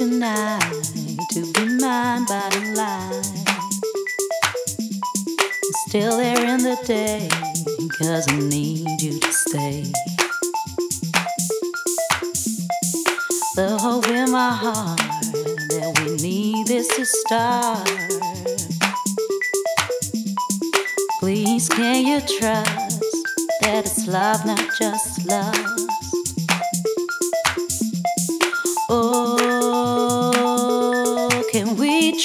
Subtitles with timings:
[0.00, 0.82] tonight
[1.30, 3.26] to be mine by the light.
[5.88, 7.28] Still there in the day,
[7.98, 9.82] cause I need you to stay.
[13.56, 14.98] The hope in my heart
[15.68, 17.86] that we need this to start.
[21.18, 23.02] Please, can you trust
[23.60, 25.79] that it's love, not just love?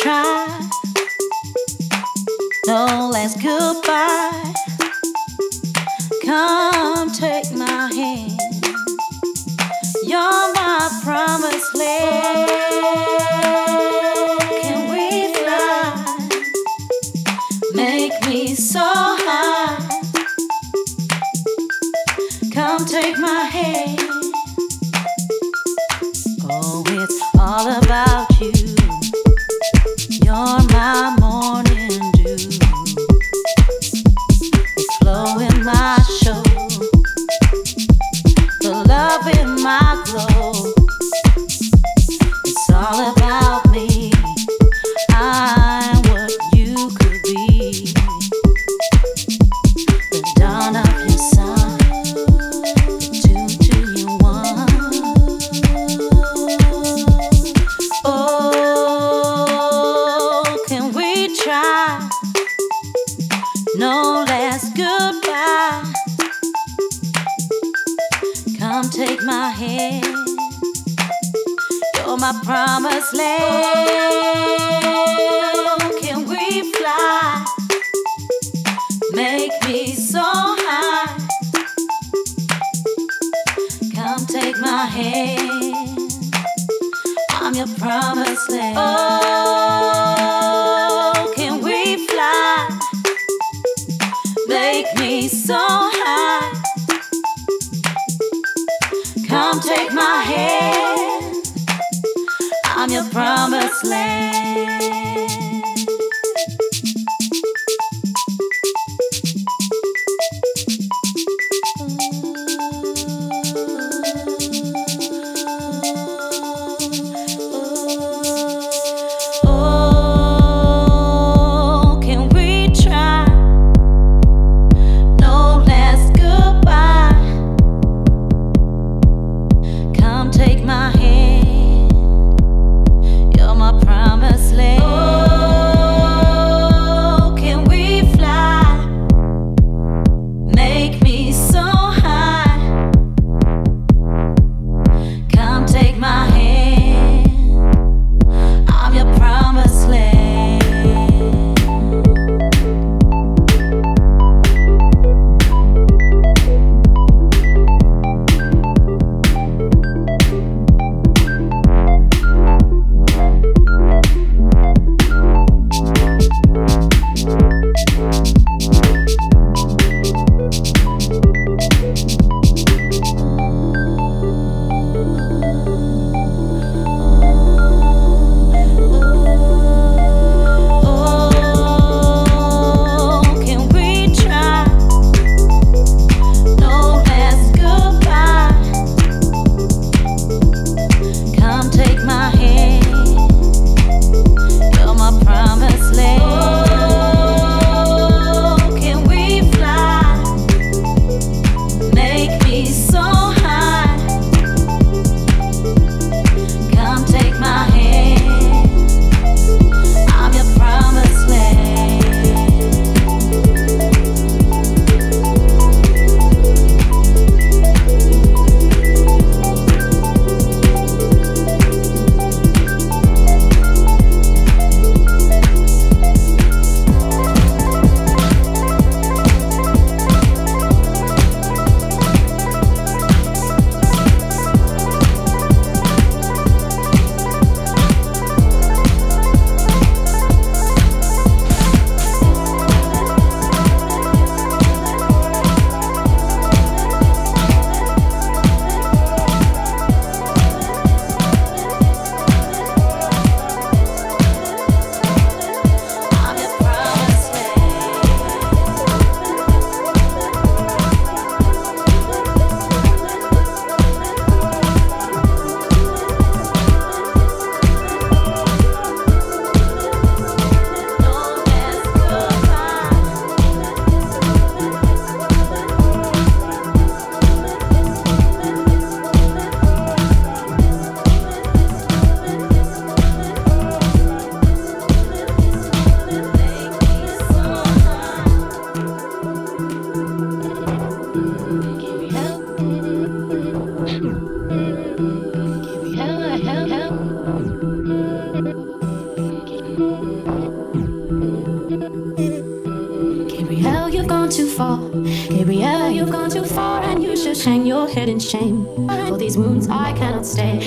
[0.06, 0.70] try.
[2.68, 3.05] No.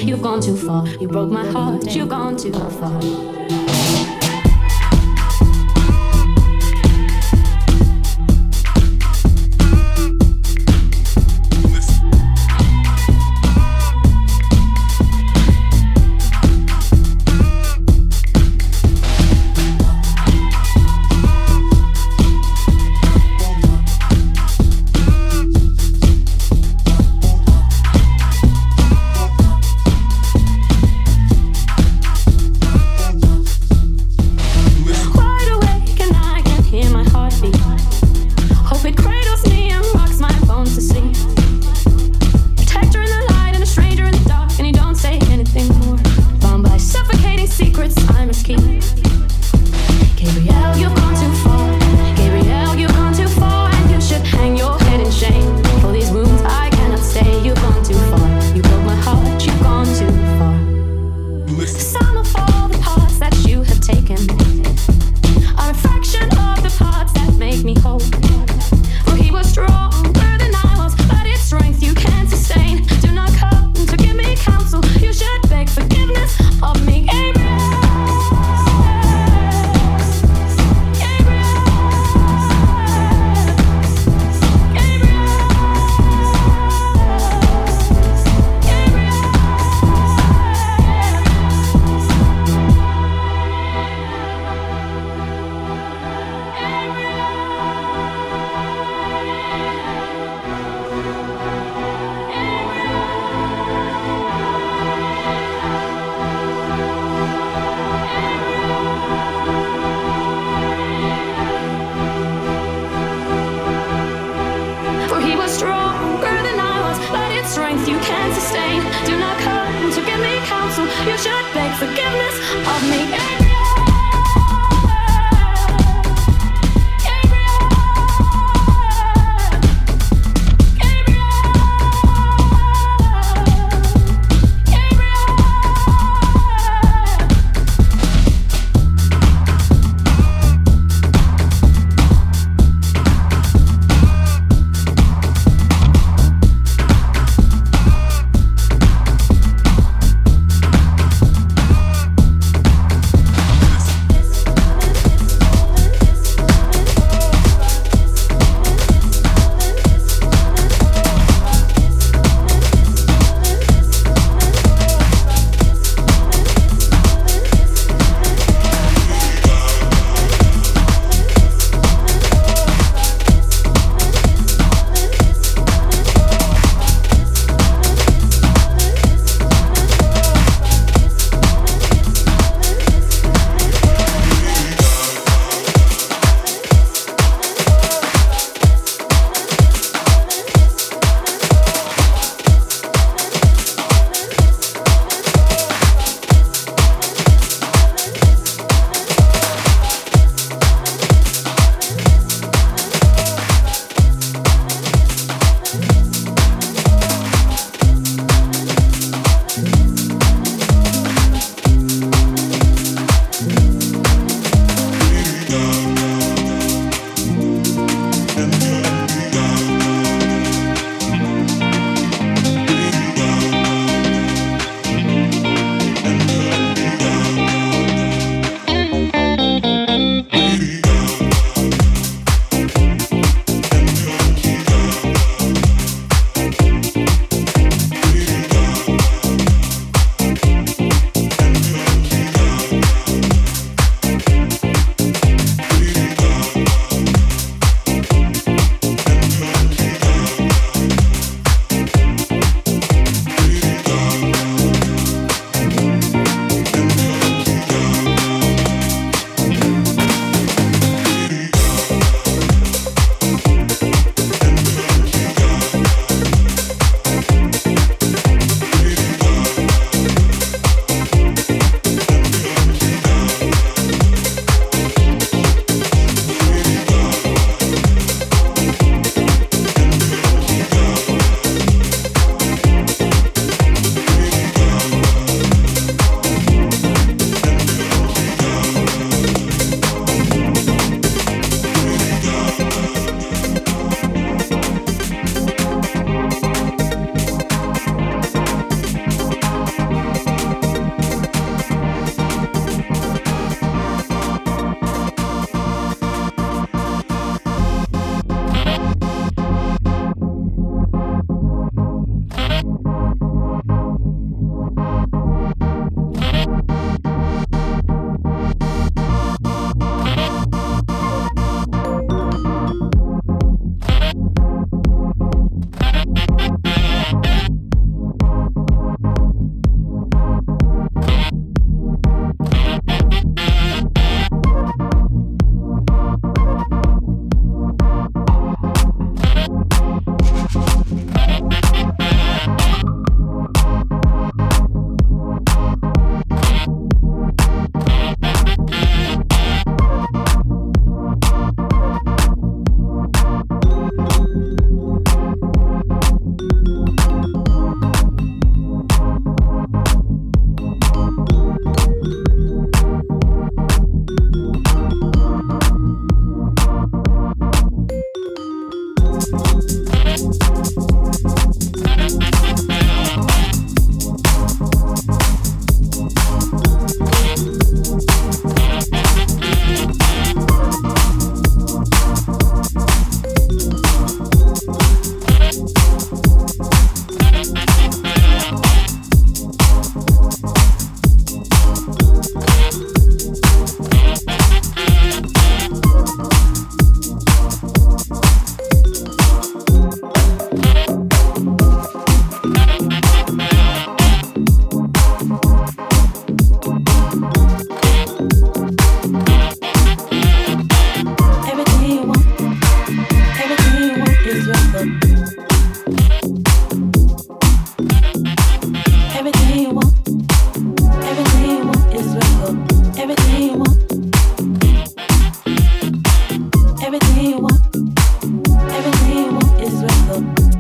[0.02, 0.86] You've gone too far.
[0.86, 1.94] You broke my heart.
[1.94, 3.00] You've gone too far.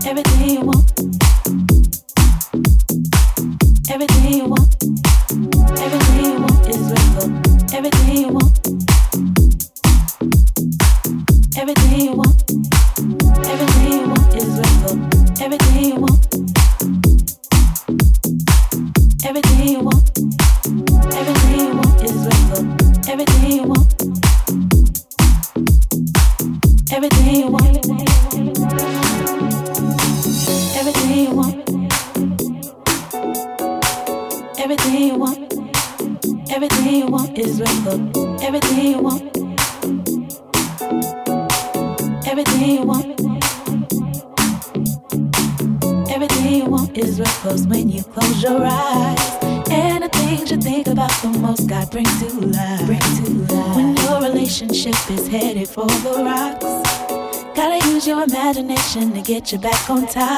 [0.08, 0.67] everything
[59.38, 60.37] get you back on time.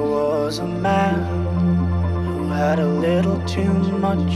[3.47, 4.33] too much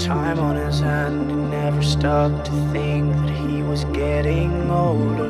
[0.00, 1.30] time on his hand.
[1.30, 5.28] He never stopped to think that he was getting older.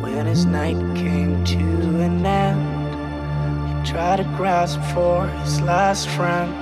[0.00, 6.08] But when his night came to an end, he tried to grasp for his last
[6.08, 6.52] friend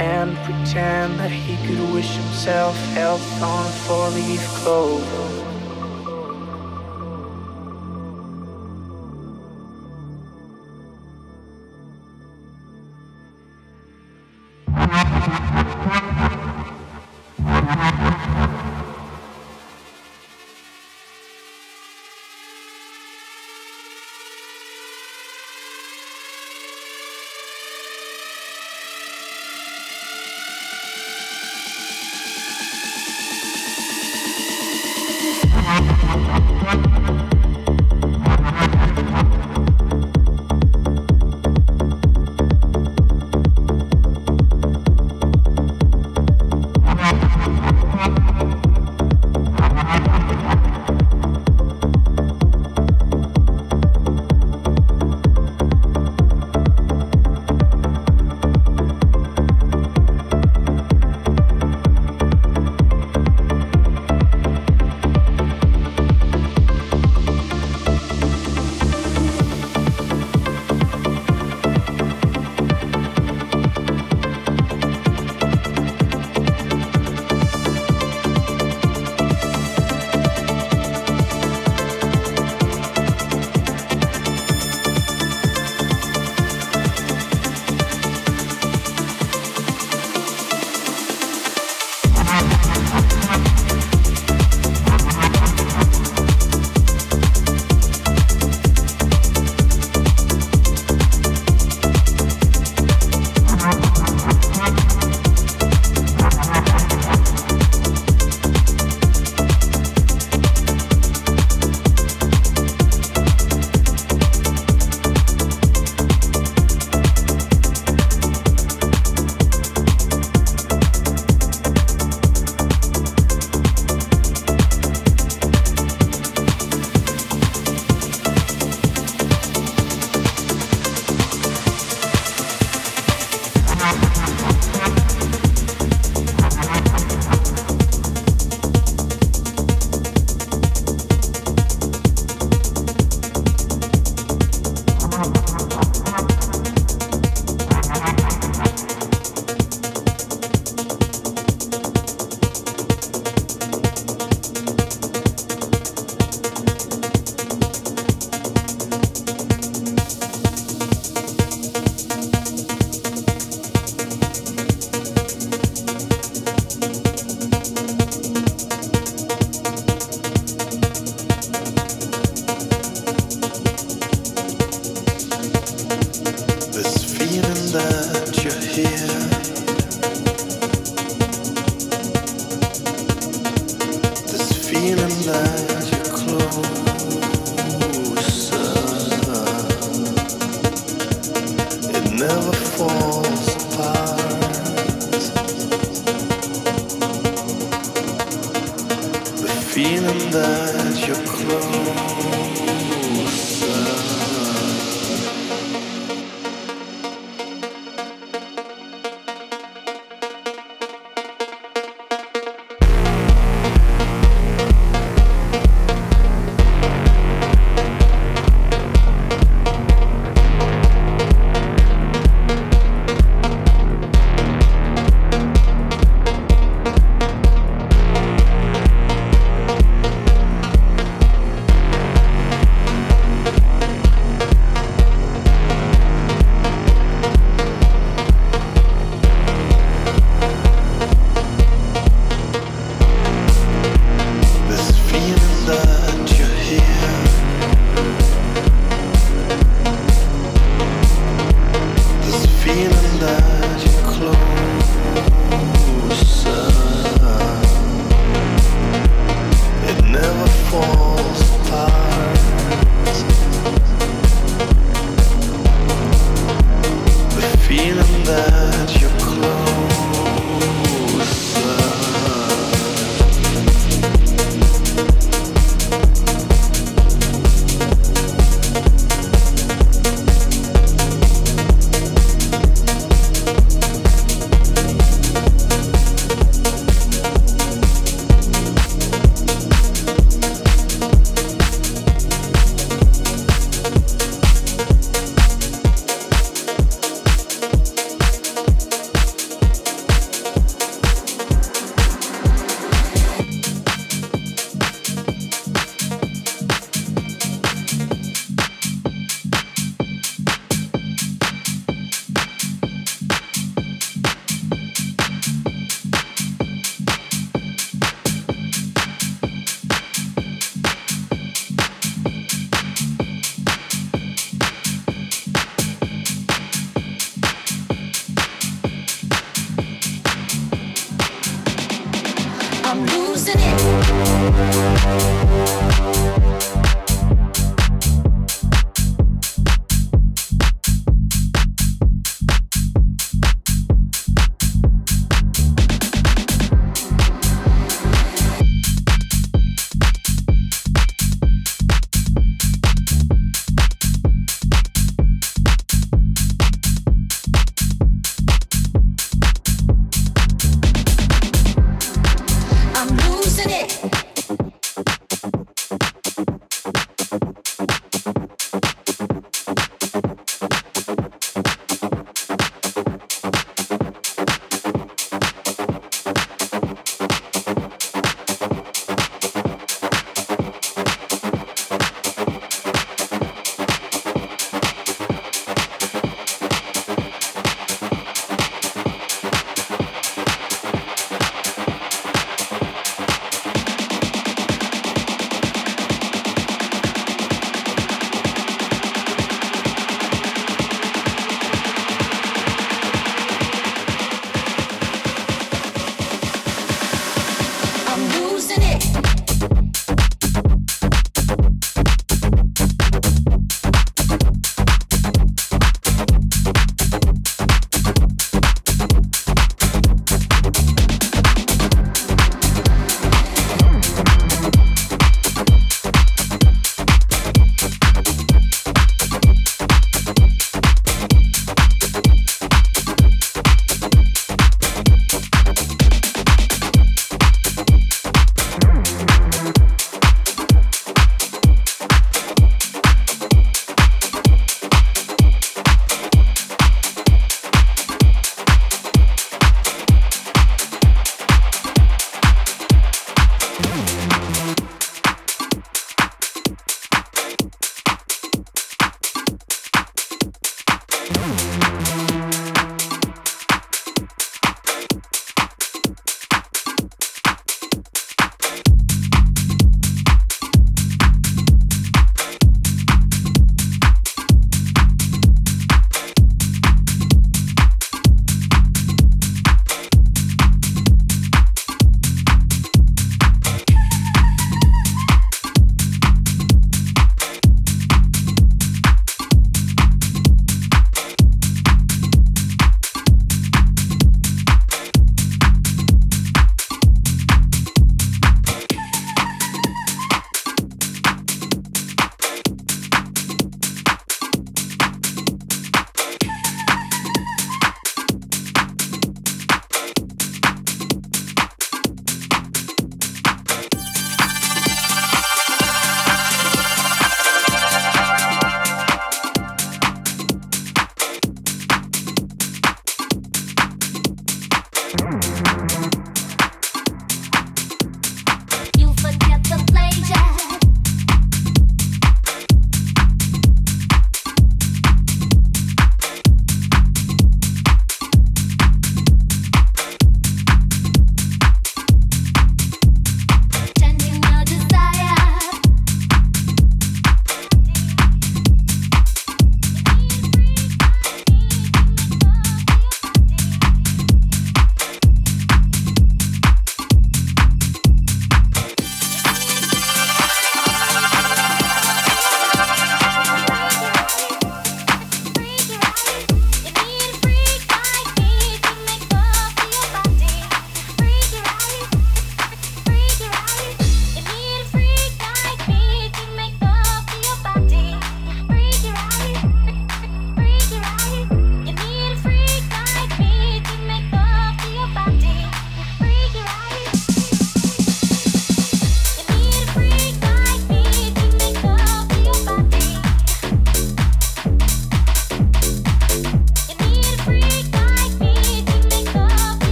[0.00, 5.43] and pretend that he could wish himself health on a four leaf clover.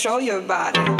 [0.00, 0.99] Control your body.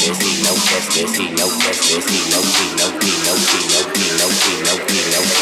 [0.00, 0.08] He
[0.44, 0.54] no
[0.96, 1.16] list.
[1.16, 2.08] He no guest list.
[2.10, 5.41] He no he no he no he no he no he no he no he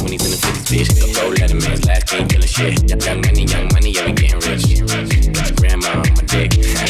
[0.00, 0.88] 20s in the 50s, bitch.
[0.96, 3.04] The gold letter man's last king killing shit.
[3.04, 5.56] Young money, young money, yeah, we getting rich.
[5.56, 6.89] Grandma on my dick.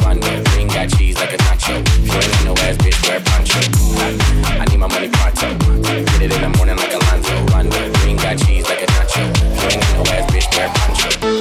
[0.11, 0.43] Rondo.
[0.51, 1.79] Green got cheese like a nacho.
[1.79, 3.59] If you ain't no ass bitch, wear poncho.
[4.59, 5.57] I need my money pronto.
[5.83, 7.45] Get it in the morning like Alonzo.
[7.53, 7.93] Rondo.
[7.99, 9.29] Green got cheese like a nacho.
[9.31, 11.40] If you ain't no ass bitch, wear poncho.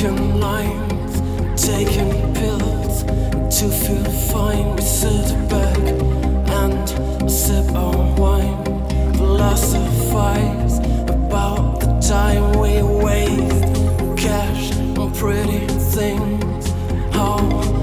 [0.00, 3.02] broken lines, taking pills
[3.58, 4.76] to feel fine.
[4.76, 8.64] We sit back and sip our wine,
[9.14, 10.78] philosophize
[11.08, 14.16] about the time we waste.
[14.16, 16.70] Cash on pretty things.
[17.12, 17.36] How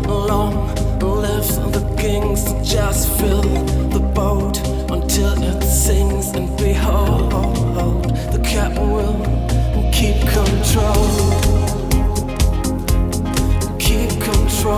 [0.07, 2.43] long lives the kings?
[2.67, 3.41] Just fill
[3.89, 4.57] the boat
[4.89, 11.46] until it sinks, and behold, the captain will keep control.
[14.67, 14.75] Keep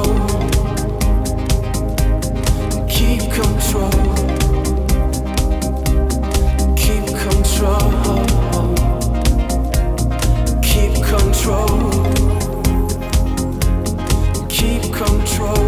[3.31, 3.89] control.
[6.75, 7.89] Keep control.
[10.61, 11.79] Keep control.
[14.47, 15.65] Keep control.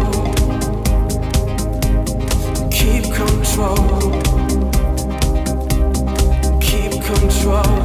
[2.70, 3.76] Keep control.
[6.60, 7.81] Keep control.